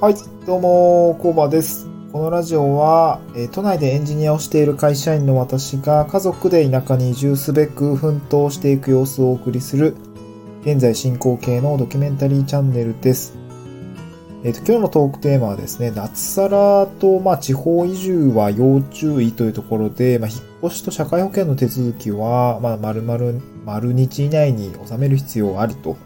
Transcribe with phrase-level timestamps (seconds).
[0.00, 0.14] はい、
[0.46, 1.88] どうも、コーバです。
[2.12, 9.96] このラジオは、え都内でエンジニアをしている会社員の私が家族で田舎に移住すべく奮闘していく様子をお送りする、
[10.62, 13.36] 現在進行形のドキュメンタリーチャンネルです。
[14.44, 25.96] えっ、と、今日のトークテーマはですね、脱サラと、まあ、地方移住は要注意というところで、まあ、引っ越しと社会保険の手続きは、まあ、丸々、丸日以内に収める必要ありと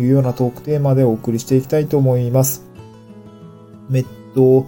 [0.00, 2.65] いうようなトークテーマでお送りしていきたいと思います。
[3.92, 4.66] えっと、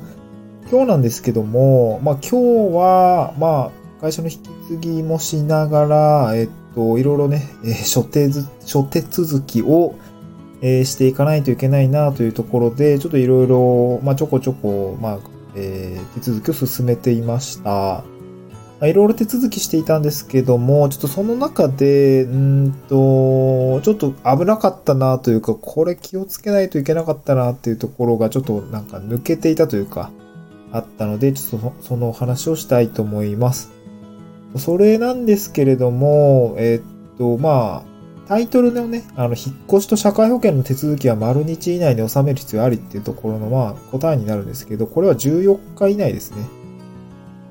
[0.70, 9.94] 今日なんですけども、まあ今日は、まあ会社の引き継ぎもしながら、えっと、いろいろね、えー諸手ず、諸手続きを、
[10.60, 15.18] えーしていかないといけないなというところで、ちょっといろいろ、まあちょこちょこ、まあ、
[15.56, 18.04] えー手続きを進めていました。
[18.80, 30.12] いろいろ手続きしていたんですけども、ちょっとその中で、うんと、ちょっと危なかったなというか、これ気をつけないといけなかったなっていうところがちょっとなんか抜けていたというか、
[30.70, 33.72] あったので、ちょっとそそのお話をしたいと思います。
[34.56, 37.88] それなんですけれども、えっと、まあ、
[38.28, 46.57] タイトルのね、あの、引っ越しと社会保険の手続きは丸日以内に収める必要ありっていうところの、まあ、答えになるんですけど、これは14日以内ですね。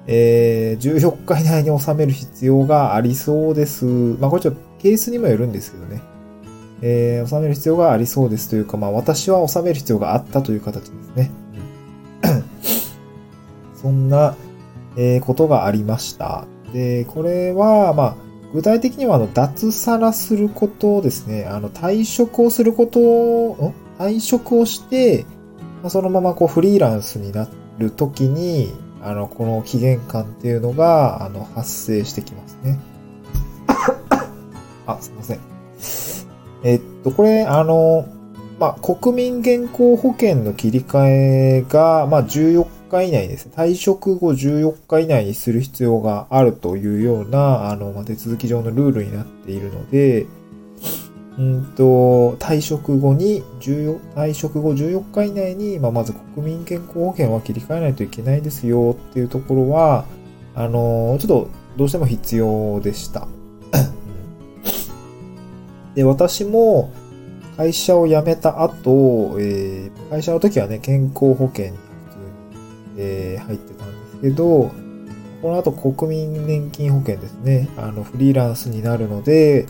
[0.08, 3.86] えー、14日以内に収める必要がありそうです。
[3.86, 6.02] まあ、これちょっとケースにもよるんですけどね。
[6.81, 11.31] えー、収める必要がありそうですというか、まあ、私は収める必要があったという形ですね。
[13.81, 14.35] そんな、
[14.95, 16.45] えーことがありました。
[16.73, 18.16] で、これは、まあ、
[18.53, 21.45] 具体的には、あの、脱サラすることですね。
[21.45, 23.88] あの、退職をすることを、ん？
[23.97, 25.25] 退職をして、
[25.81, 28.72] まあそのままこうフリーランスになるときに、
[29.08, 32.80] あの、この期限間っていうのが、あの、発生してきますね。
[34.86, 35.39] あ、すいません。
[36.63, 38.08] えっと、これ、あの、
[38.59, 43.53] まあ、国民健康保険の切り替えが、まあ、14日以内ですね。
[43.56, 50.25] 退職後14日以内にする必要があるというような、あの、まあ、手続き上のルールになっているので、
[51.38, 60.06] うんと、退職後に、退職後14日以内に、まあ、まず国民健康保険は切り替えないといけないですよっていうところは、
[60.56, 63.28] あの、ちょっとどうしても必要でした。
[65.94, 66.92] で、私も
[67.56, 74.72] 会社を辞めた後、えー会社の時はね、健康保険に普通に、えー入ってたんですけど、
[75.42, 79.68] この後国民年金保険ですね、あの、フリーランスになるので、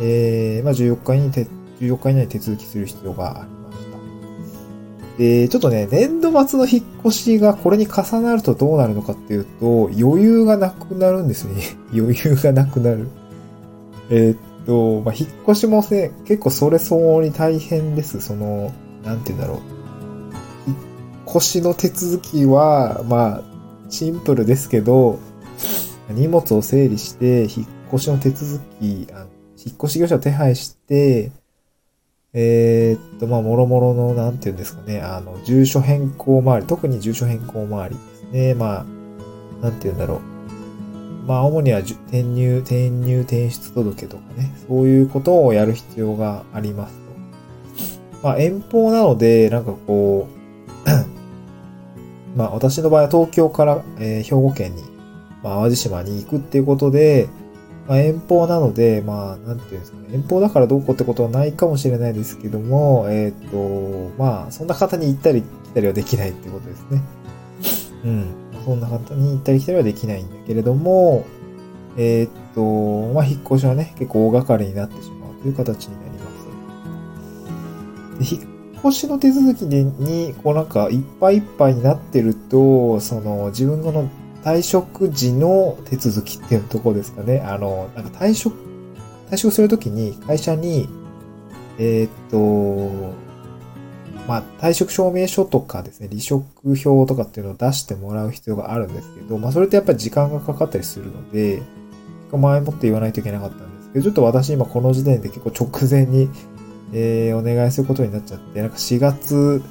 [0.00, 1.46] えーまあ、14日に手、
[1.80, 5.18] 14日以内に手続きする必要がありました。
[5.18, 11.62] で、ちょっとね、年度末の引っ越しがこれに重なるとどうなるのかっていうと、余裕がなくなるんですね。
[11.92, 13.08] 余裕がなくなる。
[14.10, 14.36] えーっ
[14.66, 18.20] と、まあ、引っ越しもね、結構それ相応に大変です。
[18.20, 18.72] その、
[19.04, 19.58] なんて言うんだろう。
[20.68, 20.76] 引っ
[21.36, 23.42] 越しの手続きは、まあ、
[23.90, 25.18] シンプルですけど、
[26.10, 29.26] 荷物を整理して、引っ越しの手続き、あ
[29.68, 31.30] 引っ越し業者を手配して、
[32.34, 38.54] えーっと、まあ、もろもろの、なんて言うんですかね、あの、住所変更周り、特に住所変更周りですね。
[38.54, 40.38] まあ、なんて言うんだろう。
[41.26, 48.22] まあ、主には転入、転入、転出届とかね、そういうことをやる必要がありますと。
[48.22, 50.28] まあ、遠方なので、なんかこ
[50.86, 54.82] う、 まあ、私の場合は東京から、えー兵庫県に、
[55.42, 57.28] まあ、淡路島に行くっていうことで、
[57.88, 67.02] まあ、遠方なので、まあ、なんていうんですかね、遠方だからどうこうってことはないかもしれないですけども、えっ、と、まあ、そんな方に行ったり来たりはできないってことですね。
[68.04, 68.26] うん。
[68.66, 71.24] そんな方に行ったり来たりはできないんだけれども、
[71.96, 76.26] えっ、と、まあ、引っ越しはね、結構大掛かりになってしまうという形になりま
[78.20, 78.36] す。
[78.36, 84.10] で引っ越しの手続きでに、こうなんか、いっぱいいっぱいになってると、その、自分の
[84.44, 87.40] 退職時の手続きっていうところですかね。
[87.40, 88.56] あの、なんか退職、
[89.30, 90.88] 退職するときに会社に、
[91.78, 93.28] えーっと、
[94.28, 101.64] まあ、退職証明書とかですね、離職票とかっていうのを出してもらう必要があるんですけど、まあ、それってやっぱり時間がかかったりするので、結
[102.32, 106.28] 構前もって言わないといけなかったんですけど、ちょっと私今この時点で結構直前に、
[106.92, 109.62] えー、お願いすることになっちゃって、なんか4月、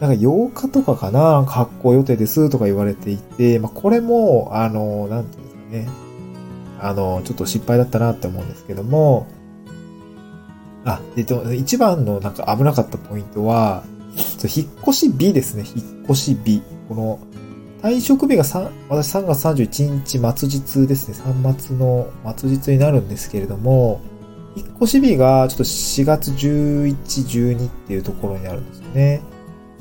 [0.00, 6.08] なんか8日とかかな、発行予定ですとか言われていて、まあ、これも、あの、なんていうんですかね。
[6.80, 9.26] あの、ちょっと失敗だったなって思うんですけども、
[10.84, 13.82] あ、えっと、一番のなんか危なかったポイントは、
[14.38, 16.62] そう引っ越し日ですね、引っ越し日。
[16.88, 17.18] この、
[17.82, 24.00] 退職日が3、私3月31日末日ですね、3末の末日になるんですけれども、
[24.56, 29.22] 引っ越し日がちょっと4月11、12っていうところになるんですよね。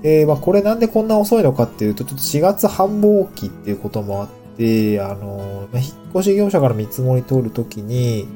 [0.02, 8.28] で、まあ、これなんでこんな遅いのかっていうと、ちょっと4月繁忙期っていうこともあって、あの、まあ、引っ越し業者から見積もり通るときに、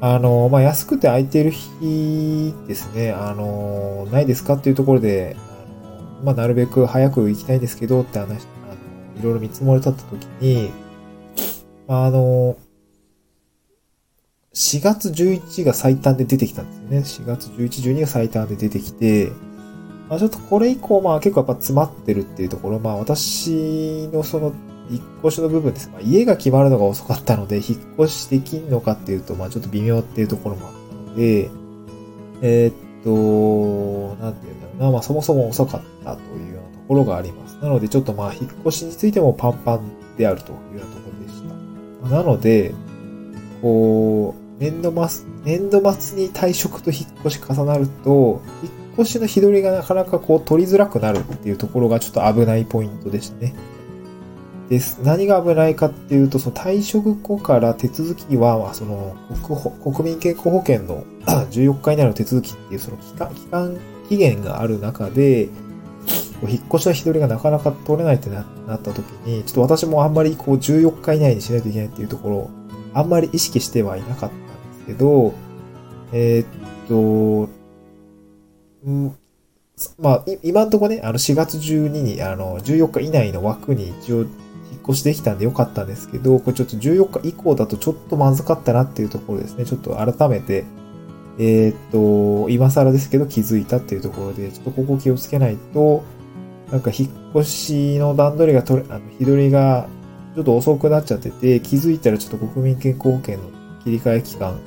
[0.00, 10.70] あの、まあ、安くて空いてる日ですね、あの、ないですかっていうところで、あの、まあ、なるべく早く行きたいですけどって話、あの、いろいろ見積もり立ったときに、
[11.88, 12.56] あ、あの、
[14.54, 17.30] 4月11が最短で出てきたんですよね。
[17.34, 19.32] 4月11、12が最短で出てきて、
[20.08, 24.52] まあ、ちょっとこれ以降、まあ結構やっぱ詰まってるっていうところ、まあ私のその
[24.90, 25.90] 引っ越しの部分です。
[25.90, 27.64] まあ、家が決まるのが遅かったので、引っ
[27.98, 31.50] 越しできんのかっていうと、まあちょっと微妙っていうところもあったので、
[32.40, 32.74] えー、っ
[33.04, 37.56] と、なんていうんだろうな、まあそもそも遅かったというようなところがあります。
[37.62, 41.42] なのでちょっとまあ引っ越しについてもパンパンであるというようなところでし
[42.02, 42.16] た。
[42.16, 42.74] なので、
[43.60, 53.54] こう、年度末、年度末に退職と引っ越し重なると、引っ越しの日取りがなかなかこう取りづらくなるっていうところがちょっと危ないポイントでしたね。
[54.68, 55.00] です。
[55.02, 59.16] 何が危ないかっていうと、その退職後から手続きは、その
[59.82, 61.04] 国民健康保険の
[61.50, 63.76] 14日以内の手続きっていうその期間、期間、
[64.08, 65.48] 期限がある中で、
[66.42, 72.50] 引っ越しの日取りがなかなか取れないってなった時に、ちょっと私もあんまりこう14日以内にしないといけないっていうところ、
[72.94, 74.34] あんまり意識してはいなかったんで
[74.80, 75.34] すけど、
[76.12, 77.57] えー、っと、
[78.86, 79.16] ん
[79.98, 84.28] まあ、今んとこね、あの4月12に、あの、14日以内の枠に一応引っ
[84.88, 89.64] 越しできたんでよかったんですけど、これちょっと14日以降だとちょっとまずかったなっていうところですね。
[89.64, 90.64] ちょっと改めて、
[91.38, 96.02] えー、っと、今更ですけど気づいたっていうところで、ちょっとここ気をつけないと、
[96.72, 99.88] なんか引っ越しの段取りが取れ、あの、日取りが
[100.34, 103.44] ちょっと遅くなっちゃってて、気づいたらちょっと国民健康保険の
[103.84, 104.58] 切り替え期間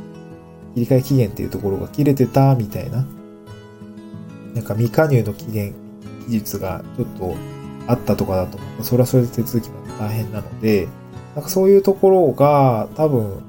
[0.74, 3.06] 切り替え期限っていうところが切れてたみたいな、
[4.54, 5.74] なんか未加入の期限、
[6.28, 7.36] 技術がちょっと
[7.88, 10.88] あったとかだと、それはそれで手続きが大変なので、
[11.36, 13.44] なんかそういうところが多分、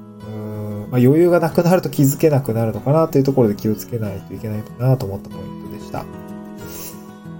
[0.91, 6.05] まあ、余裕がなくなると気づけなくなるのかなというところで気をつけないといけないかなと思ったポイントでした。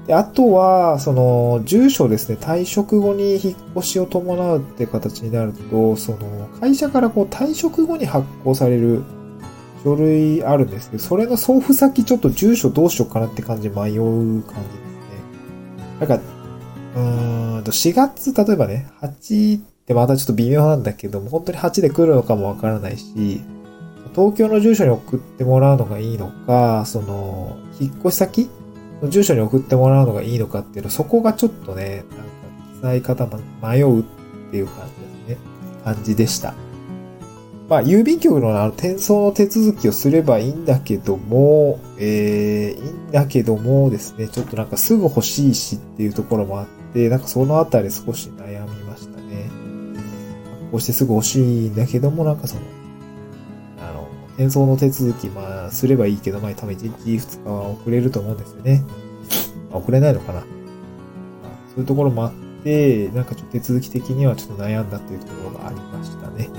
[0.07, 6.17] で、あとは、その、住所ですね、退職後に引っ越しを伴うって形になると、その、
[6.59, 9.03] 会社からこう退職後に発行される
[9.83, 14.43] 書類あるんですけど、それの送付先ちょっと住所どうしようかなって感じ迷う感じですね。
[15.99, 23.41] なんか、うーんと、4月、例えばね、8ってまたちょっと微妙なんだけども、本当に8で来るのかもわからないし、
[24.15, 28.49] 東京の住所に送ってもらうのがいいのか、その、引っ越し先
[29.01, 32.23] の住所に送ってもらうのがいいのかっていうの、そこがちょっとね、なんか
[32.75, 33.27] 記載方
[33.61, 34.03] 迷うっ
[34.51, 34.85] ていう感
[35.25, 35.53] じですね。
[35.83, 36.53] 感じでした。
[37.73, 49.49] まあ、郵便局の転送の手続きをすればいいんだけども、えー、いいんだけどもですね、ちょっとなんかすぐ欲しいしっていうところもあって、なんかそのあたり少し悩みましたね。
[50.69, 52.61] こうしてすぐ欲しいんだけども、なんかその、
[53.81, 58.83] あの、転送の手続き、まあ、すればいいけど、まあ、多分1日2日は遅れると思うんですよね。
[59.71, 60.41] ま、遅れないのかな。
[60.41, 60.45] まあ、
[61.73, 62.33] そういうところもあっ
[62.63, 66.51] て、なんかちょっと手続き的にはちょっと悩んだっていうところがありましたね。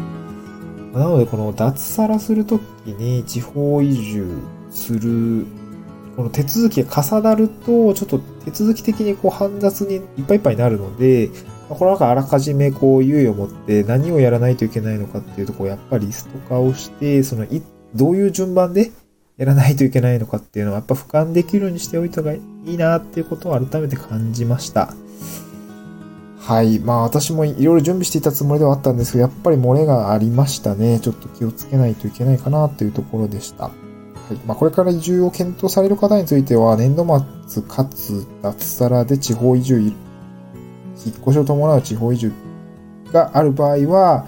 [0.94, 4.38] なので、この脱サラするときに地方移住
[4.70, 5.46] する、
[6.16, 11.30] この手続きが重なると、ちょっと手続き的にこう煩雑にいっぱいいっぱいになるので、
[11.68, 17.62] この中あらかじめこう猶予を持って何をやらないといけないのかっていうところやっぱりリスト化をして、そのい、
[17.94, 18.92] どういう順番で
[19.36, 24.94] やらないといけないのかっていうのはやっぱ俯瞰できるようにしておいた方がいいなっていうことを改めて感じました。
[26.46, 26.78] はい。
[26.78, 31.00] まあ私もいろいろ準備していたつもりではあったんですけど、やっぱり漏れがありましたね。
[31.00, 33.64] ちょっと気をつけないといけないかなというところでした。
[33.64, 33.70] は
[34.30, 34.34] い。
[34.46, 37.06] まあこれから移住を検討される方については、年度
[37.46, 39.94] 末かつ脱サラで地方移住、引っ
[41.22, 42.32] 越しを伴う地方移住
[43.10, 44.26] がある場合は、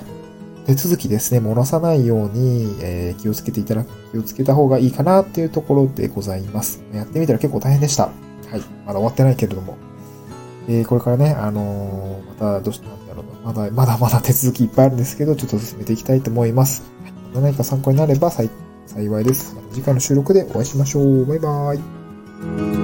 [0.66, 6.82] 手続きですね、漏らさないように、えー、気をつけていただく、気をつけた方がいいかなっていうところでございます。
[6.94, 8.04] やってみたら結構大変でした。
[8.04, 8.60] はい。
[8.86, 9.76] まだ終わってないけれども。
[10.68, 13.46] えー、これからね、あのー、また、どうしてなんだろう。
[13.46, 16.82] まだ、まだまだ手続きいっぱいあるんですけど、ちょっと進めていきたいと思います。
[17.34, 18.50] 何か参考になれば幸
[19.20, 19.56] いです。
[19.72, 21.26] 次回の収録でお会いしましょう。
[21.26, 22.75] バイバーイ。